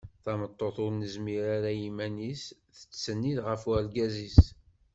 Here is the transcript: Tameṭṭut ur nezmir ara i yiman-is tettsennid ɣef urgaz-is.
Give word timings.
Tameṭṭut 0.23 0.75
ur 0.85 0.91
nezmir 0.93 1.43
ara 1.55 1.71
i 1.73 1.79
yiman-is 1.81 2.43
tettsennid 2.77 3.37
ɣef 3.47 3.61
urgaz-is. 3.71 4.41